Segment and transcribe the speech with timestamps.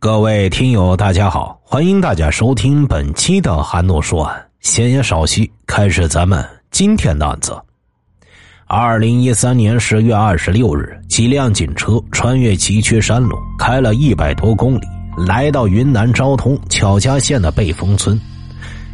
[0.00, 4.46] 各位听友，大家好，欢迎大家收听本期的韩诺说案。
[4.60, 7.60] 闲言少叙，开始咱们今天的案子。
[8.68, 14.86] 二零一三年十月二十六日，几辆警车穿越崎岖山路，开了一百多公里，
[15.26, 18.16] 来到云南昭通巧家县的背风村。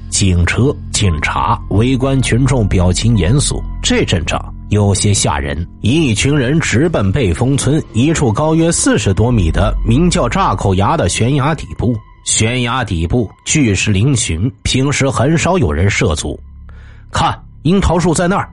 [0.08, 4.53] 警车、警察、围观群众表情严肃，这阵仗。
[4.70, 11.94] 有些吓人，一群人直奔背风村一处高约四十多米的名叫炸口崖的悬崖底部。
[12.24, 16.40] 悬崖底部巨石嶙峋，平时很少有人涉足。
[17.12, 18.48] 看，樱桃树在那儿。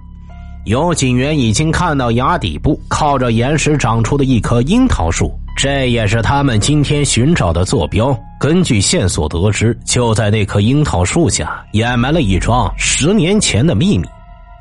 [0.65, 8.15] 有警员已经看到崖底部靠着岩石长出的一棵樱桃树，这也是他们今天寻找的坐标。
[8.39, 14.05] 根据线索得知，就在那棵樱桃树下掩埋了一桩十年前的秘密。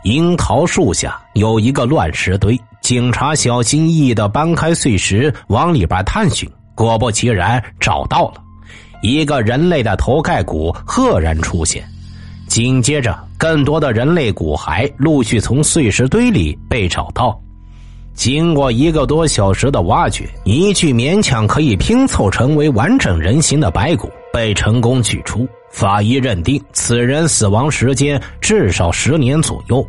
[0.05, 8.43] 樱桃树下有一个乱石堆，警察小心翼翼的搬开碎石往里边探寻，果不其然找到了
[9.03, 11.85] 一个人类的头盖骨，赫然出现。
[12.49, 17.39] 紧接着，更多的人类骨骸陆续从碎石堆里被找到。
[18.15, 25.47] 经过一个多小时的挖掘，一具勉强可以拼凑成为完整人形的白骨被成功取出。
[25.71, 29.87] 法医认定此人死亡时间至少十年左右。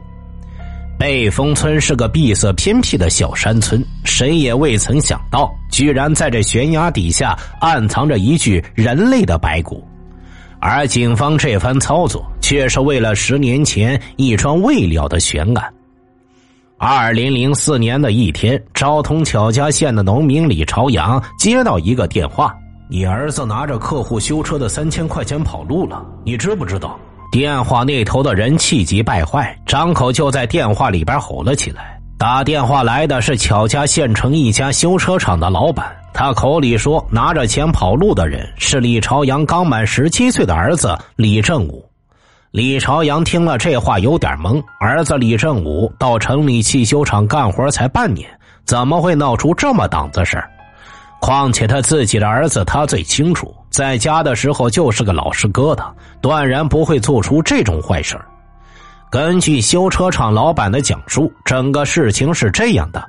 [1.02, 9.83] 背峰村是个闭塞偏僻的小山村，谁也未曾想到，居然在这悬崖底下暗藏着一具人类的白骨。
[10.59, 15.73] 而警方这番操作，却是为了十年前一桩未了的悬案。
[16.77, 22.55] 二零零四年的一天，昭通巧家县的农民李朝阳接到一个电话。
[22.88, 26.99] 你儿子拿着客户修车的三千块钱跑路了，你知不知道？
[27.31, 31.97] 电话那头的人气急败坏，张口就在电话里边吼了起来。
[32.17, 41.89] 打电话来的是巧家县城一家修车厂的老板，他口里说拿着钱跑路的人是李朝阳刚满十七岁的儿子李正武。
[42.51, 48.29] 李朝阳听了这话有点懵，儿子李正武到城里汽修厂干活才半年，
[48.66, 50.44] 怎么会闹出这么档子事？
[51.22, 55.89] 况且他自己的儿子，他最清楚，在家的时候就是个老实疙瘩，
[56.21, 58.19] 断然不会做出这种坏事
[59.09, 63.03] 根据修车厂老板的讲述，整个事情是这样的：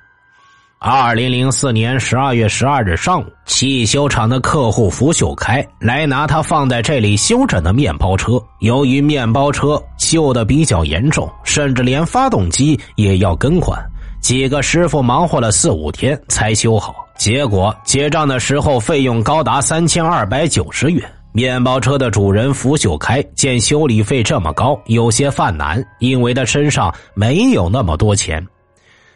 [0.79, 13.77] 二零零四年十二月十二日上午，汽修厂的客户福秀开来拿他放在这里修整的面包车，由于面包车锈的比较严重，甚至连发动机也要更换，
[14.21, 16.95] 几个师傅忙活了四五天才修好。
[17.23, 21.09] 结果结账的时候，费用高达三千二百九十元。
[21.31, 28.45] 面包车的主人福秀开见修理费这么高，有些犯难，因为他身上没有那么多钱。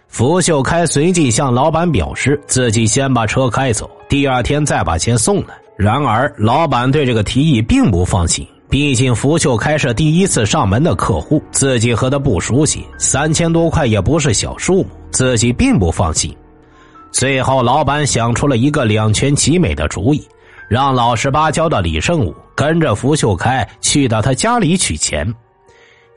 [0.06, 5.55] 福秀开随即向老板表示，自己先把车开走，第二天再把钱送来。
[5.77, 16.33] 然而，老板对这个提议并不放心，毕竟福秀开是第一次上门的客户，自己和他不熟悉，三千多块也不是小数目，自己并不放心。
[17.19, 20.22] 最后，老板想出了一个两全其美的主意，
[20.69, 25.26] 让老实巴交的李胜武跟着福秀开去到他家里取钱。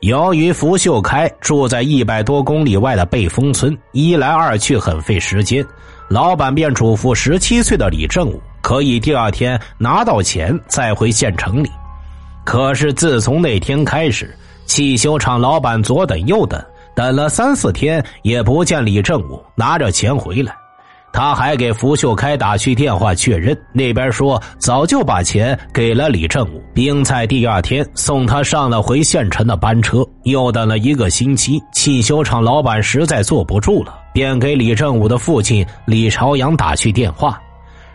[0.00, 5.64] 由于福秀开住在一百多公里外的背风村，一来二去很费时间，
[6.10, 11.70] 老板便嘱咐十七岁的李正武可以第二天拿到钱再回县城里。
[12.44, 16.62] 可是自从那天开始，汽修厂老板左等右等，
[16.94, 20.59] 等了三四天也不见李正武拿着钱回来。
[21.12, 30.06] 他还给福秀开打去电话确认，那边说早就把钱给了李正武，并在第二天送他上了回县城的班车。
[30.22, 37.40] 又等了一个星期，汽修厂老板实在坐不住了，便给李正武的父亲李朝阳打去电话。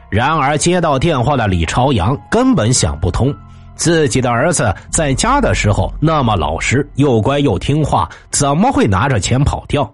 [0.10, 3.34] 然而接到电话的李朝阳根本想不通，
[3.76, 9.90] 自己的儿子在家的时候那么老实，又乖又听话，怎么会拿着钱跑掉？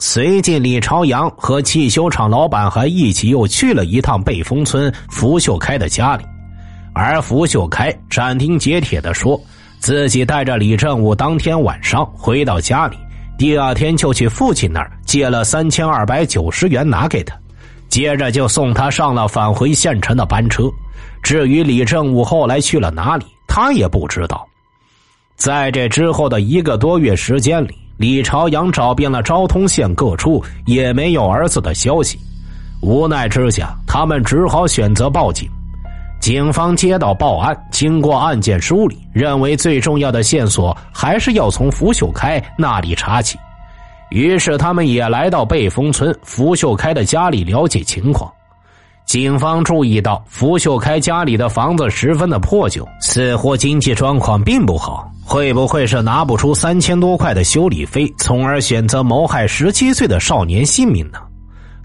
[0.00, 6.24] 随即，李朝阳和汽修厂老板还一起又去了一趟背峰村福秀开的家里，
[6.94, 9.40] 而福秀开斩钉截铁的说，
[9.80, 12.96] 自己带着李正武当天晚上回到家里，
[13.36, 17.36] 第二天就去父亲那儿借了三千二百九十元拿给他，
[17.88, 20.70] 接着就送他上了返回县城的班车。
[21.24, 24.46] 至于李正武后来去了哪里，他也不知道。
[25.34, 27.76] 在这之后的一个多月时间里。
[27.98, 32.16] 李朝阳找遍了昭通县各处，也没有儿子的消息。
[32.80, 35.50] 无奈之下，他们只好选择报警。
[36.20, 43.36] 警方接到报案，经过案件梳理，认为最重要的线索还是要从福秀开那里查起。
[44.10, 48.32] 于是，他们也来到背峰村福秀开的家里了解情况。
[49.08, 55.10] 警方注意到福秀开家里的房子十分的破旧，似乎经济状况并不好。
[55.24, 61.18] 会不会是拿不出三千多块的修理费，从而选择谋害十七岁的少年性命呢？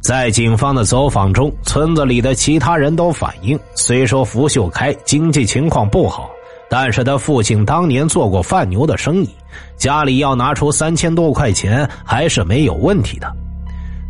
[0.02, 6.30] 在警方的走访中，村子里的其他人都反映，虽说福秀开经济情况不好，
[6.70, 9.30] 但是他父亲当年做过贩牛的生意，
[9.78, 13.34] 家里要拿出三千多块钱还是没有问题的。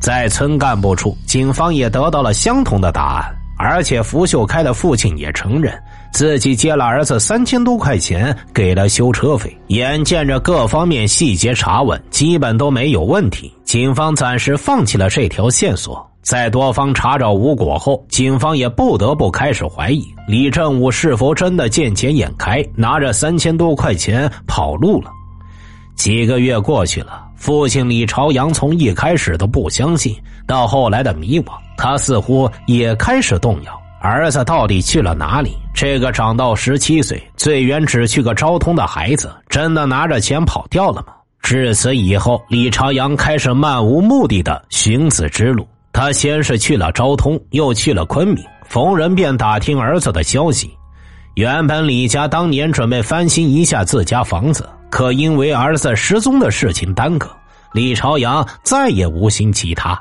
[0.03, 5.73] 在村干部处，警方也得到了相同的答案，而且福秀开的父亲也承认
[6.11, 9.57] 自己借了儿子三千多块钱给了修车费。
[9.67, 16.05] 眼见着各方面细节查问基本都没有问题，警方暂时放弃了这条线索。
[16.21, 25.09] 在多方查找无果后，警方也不得不开始怀疑李正武是否真的见钱眼开，拿着三千多块钱跑路了。
[25.95, 27.23] 几个月过去了。
[27.43, 30.15] 父亲李朝阳从一开始都不相信，
[30.47, 33.81] 到后来的迷惘，他似乎也开始动摇。
[33.99, 35.57] 儿子到底去了哪里？
[35.73, 41.07] 这个长到十七岁、最远只去个昭通的孩子，真的拿着钱跑掉了吗？
[41.41, 45.67] 至此以后，李朝阳开始漫无目的的寻子之路。
[45.91, 50.71] 他先是去了昭通，又去了昆明，逢人便打听儿子的消息。
[51.35, 54.69] 原本李家当年准备翻新一下自家房子。
[54.91, 57.27] 可因为儿子失踪的事情耽搁，
[57.73, 59.99] 李朝阳再也无心其他。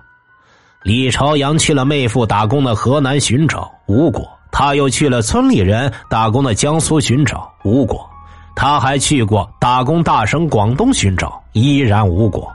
[0.82, 8.06] 李朝阳去了妹夫打工的河南寻找无果，他又去了村里人打工的江苏寻找无果，
[8.54, 12.52] 他还去过打工大省广东寻找，依然无果。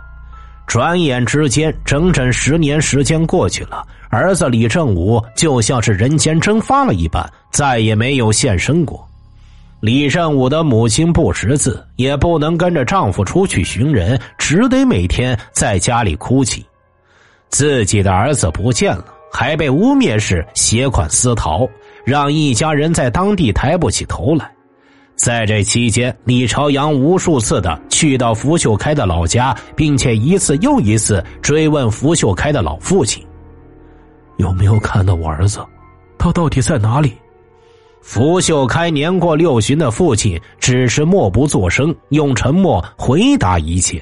[0.67, 9.07] 转眼之间，整整十年时间过去了，儿子李正武就像是人间蒸发了一般，再也没有现身过。
[9.79, 16.65] 李正武的母亲不识字，也不能跟着丈夫出去寻人，只得每天在家里哭泣。
[17.49, 21.65] 自己的儿子不见了，还被污蔑是携款私逃，
[22.03, 24.51] 让一家人在当地抬不起头来。
[25.17, 33.25] 在这期间，李朝阳无数次的去到福秀开的老家，并且一次又一次追问福秀开的老父亲
[34.37, 35.59] ：“有没有看到我儿子？
[36.19, 37.13] 他到底在哪里？”
[37.99, 44.01] 福秀开年过六旬的父亲只是默不作声，用沉默回答一切。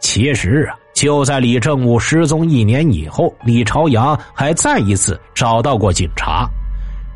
[0.00, 6.48] 其实啊，就在李正武失踪一年以后，李朝阳还再一次找到过警察。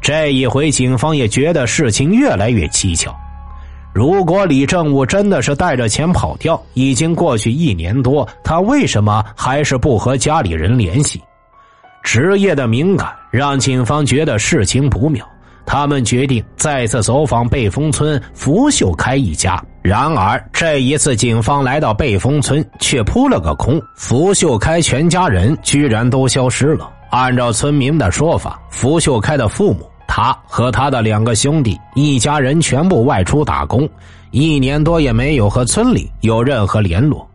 [0.01, 3.15] 这一回，警方也觉得事情越来越蹊跷。
[3.93, 11.21] 如果李正武真的是带着钱跑掉，已经过去一年多，他为什么还是不和家里人联系？
[12.03, 15.27] 职业的敏感让警方觉得事情不妙。
[15.67, 19.63] 他们决定再次走访贝峰村福秀开一家。
[19.83, 23.79] 然而，这一次警方来到贝峰村，却扑了个空。
[23.95, 26.91] 福秀开全家人居然都消失了。
[27.11, 33.89] 按照村民的说法，福秀开的父母、他和他的两个兄弟一家人全部外出打工，
[34.31, 37.29] 一年多也没有和村里有任何联络。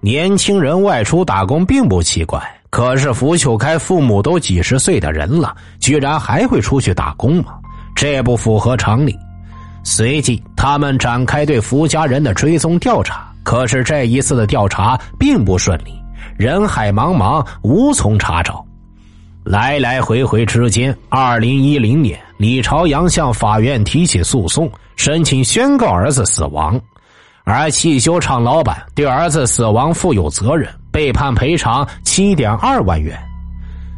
[0.00, 7.54] 年轻人外出打工并不奇怪，可是福秀开父母都几十岁的人了，居然还会出去打工吗？
[7.94, 9.16] 这不符合常理。
[9.84, 13.30] 随即，他们展开对福家人的追踪调查。
[13.42, 15.94] 可是这一次的调查并不顺利，
[16.36, 18.63] 人海茫茫，无从查找。
[19.44, 26.80] 来来回回之间，二零一零年，李朝阳向法院提起诉讼，申请宣告儿子死亡，
[27.44, 33.18] 而汽修厂老板对儿子死亡负有责任，被判赔偿七点二万元。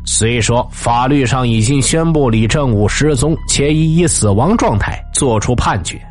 [0.05, 6.05] 虽说法律上已经宣布李正武失踪，且已以死亡状态作出判决，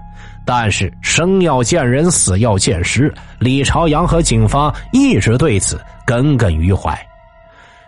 [0.46, 6.98] 但是生要见人，死要见尸，李朝阳和警方一直对此耿耿于怀。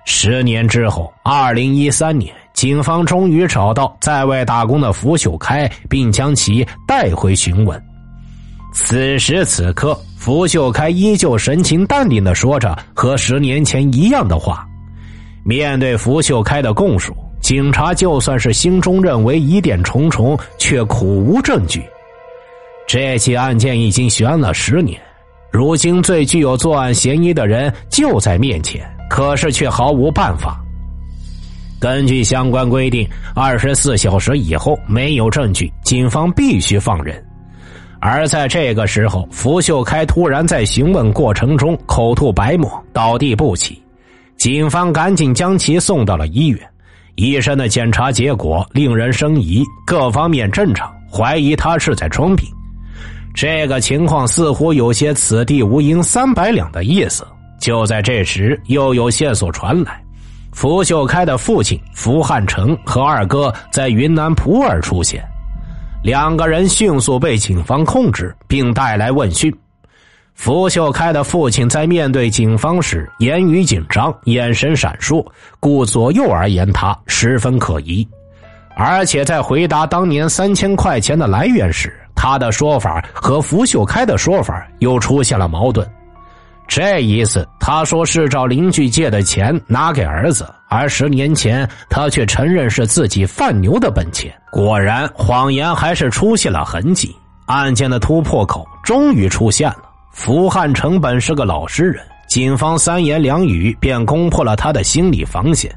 [0.09, 7.79] 十年之后，二零一三年，警方终于找到在外打工的福秀开，并将其带回询问。
[8.73, 14.65] 此时此刻，福秀开依旧神情淡定的说着和十年前一样的话。
[15.43, 21.83] 面对福秀开的供述，警察就算是心中认为疑点重重，却苦无证据。
[22.87, 24.97] 这起案件已经悬了十年，
[25.51, 30.63] 如今最具有作案嫌疑的人就在面前，可是却毫无办法。
[31.79, 37.25] 根据相关规定，二十四小时以后没有证据，警方必须放人。
[37.99, 43.81] 而在这个时候，福秀开突然在询问过程中口吐白沫，倒地不起。
[44.37, 46.59] 警方赶紧将其送到了医院，
[47.15, 52.47] 医生的检查结果令人生疑，各方面正常，怀疑他是在装病。
[53.33, 57.25] 这个情况似乎有些“此地无银三百两”的意思。
[57.59, 60.01] 就在这时，又有线索传来：
[60.51, 65.23] 福秀开的父亲福汉成和二哥在云南普洱出现，
[66.03, 69.53] 两个人迅速被警方控制并带来问讯。
[70.35, 75.25] 福秀开的父亲在面对警方时言语紧张，眼神闪烁，
[75.59, 78.07] 顾左右而言他，十分可疑。
[78.75, 85.89] 而且在回答当年三千块钱的来源时，他的说法和福秀开的说法又出现了矛盾。
[86.67, 94.33] 这一次，他说是找邻居借的钱拿给儿子，而十年前他却承认是自己贩牛的本钱。
[94.51, 97.15] 果然，谎言还是出现了痕迹。
[97.45, 99.83] 案件的突破口终于出现了。
[100.11, 105.73] 福汉成本是个老实人，警方三言两语便攻破了他的心理防线。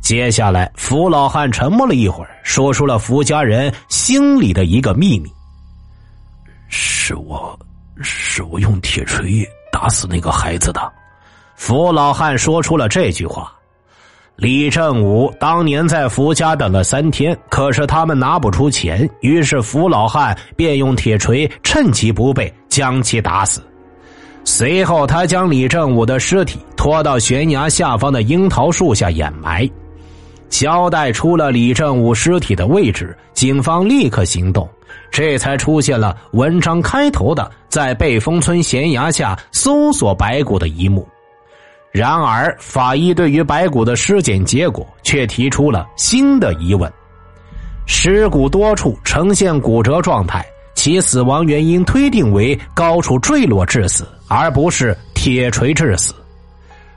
[0.00, 5.30] 接下来，福老汉沉默了一会儿，说出了福家人心里的一个秘密：
[6.68, 7.56] 是我，
[8.02, 9.48] 是我用铁锤。
[9.84, 10.80] 打死那个孩子的，
[11.56, 13.52] 福老汉说出了这句话。
[14.34, 23.62] 李正武当年在福家等了三天，可是他们拿不出钱，于是福老汉便用铁锤趁其不备将其打死。
[24.42, 29.68] 随后，他将李正武的尸体拖到悬崖下方的樱桃树下掩埋。
[30.48, 34.68] 交代出了李正武尸体的位置，警方立刻行动。
[35.10, 41.06] 这才出现了文章开头的在背风村悬崖下搜索白骨的一幕。
[41.92, 46.92] 然而，法医对于白骨的尸检结果却提出了新的疑问：
[47.86, 56.12] 尸骨多处呈现骨折状态，其死亡原因推定为高处坠落致死，而不是铁锤致死。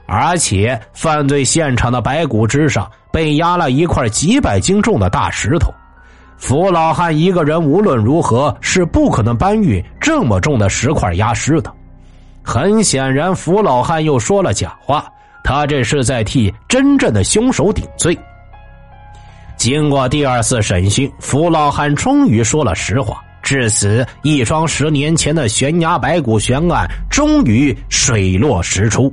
[0.06, 5.72] 而且，犯罪现场的白骨之上被压了一块几百斤重的大石头。
[6.36, 11.72] 福老汉一个人无论如何是不可能搬运这么重的石块压尸的。
[12.42, 15.04] 很显然，福老汉又说了假话，
[15.42, 18.16] 他这是在替真正的凶手顶罪。
[19.56, 29.12] 经过第二次审讯，福老汉终于说了实话，至此，一桩十年前的悬崖白骨悬案终于水落石出。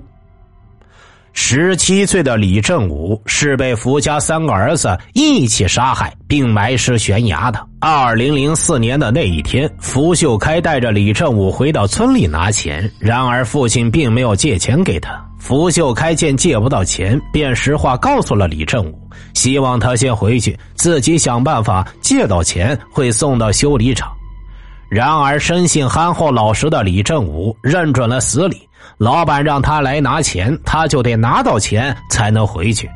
[1.37, 7.59] 十七岁的李正武是被福家三个儿子一起杀害并埋尸悬崖的。
[7.81, 15.23] 二零零四年的那一天，福秀开带着李正武回到村里拿钱，然而父亲并没有借钱给他。
[15.37, 18.97] 福秀开见借不到钱，便实话告诉了李正武，
[19.33, 24.09] 希望他先回去，自己想办法借到钱会送到修理厂。
[24.89, 28.67] 然而，生性憨厚老实的李正武认准了死理。
[28.97, 32.89] 老板让他来拿钱，他就得拿到钱才能回去。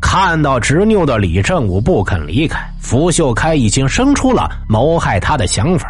[0.00, 5.88] 看到执拗的李正武不肯离开，福秀开已经生出了谋害他的想法。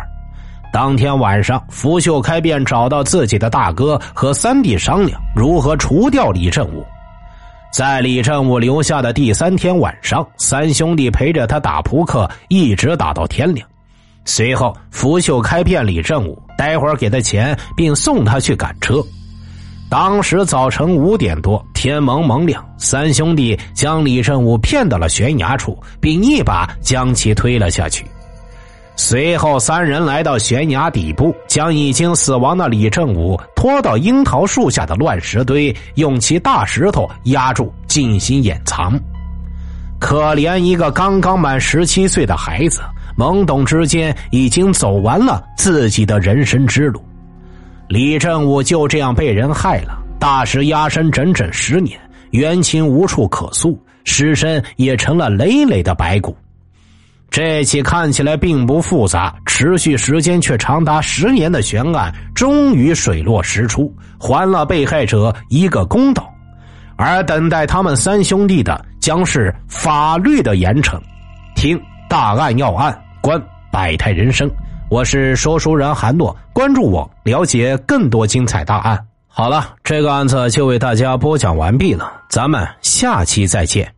[0.73, 6.85] 当天晚上，福秀开便找到自己的大哥和三弟商量如何除掉李正武。
[7.73, 13.67] 在李正武留下的第三天晚上，三兄弟陪着他打扑克，一直打到天亮。
[14.27, 19.03] 随后，福秀开骗李正武，待会儿给他钱，并送他去赶车。
[19.91, 28.07] 当时早晨五点多，天蒙蒙亮，三兄弟将李正武骗到了悬崖处，并一把将其推了下去。
[28.95, 38.97] 随后，三人来到悬崖底部，将已经死亡的李正武拖到樱桃树下的乱石堆，用其大石头压住，进行掩藏。
[39.99, 42.81] 可怜一个刚刚满十七岁的孩子。
[43.17, 47.03] 懵懂之间，已经走完了自己的人生之路。
[47.89, 52.01] 李正武就这样被人害了，大石压身整整十年，
[52.31, 56.37] 冤情无处可诉，尸身也成了累累的白骨。
[57.31, 66.31] 这起看起来并不复杂、持续时间却长达十年的悬案，终于水落石出，还了被害者一个公道。
[66.97, 71.01] 而等待他们三兄弟的，将是法律的严惩。
[71.57, 71.81] 听。
[72.13, 74.47] 大案要案，观百态人生。
[74.91, 79.03] 我是说书人韩诺，关注我，了解更多精彩大案。
[79.27, 83.95] 好了，这个案子就为大家播讲完毕了，咱们下期再见。